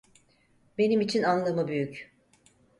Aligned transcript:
Benim 0.77 1.01
için 1.01 1.23
anlamı 1.23 1.67
büyük. 1.67 2.11